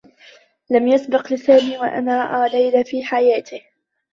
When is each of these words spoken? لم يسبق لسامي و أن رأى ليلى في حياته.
لم 0.69 0.87
يسبق 0.87 1.33
لسامي 1.33 1.77
و 1.77 1.83
أن 1.83 2.09
رأى 2.09 2.49
ليلى 2.49 2.83
في 2.83 3.03
حياته. 3.03 3.61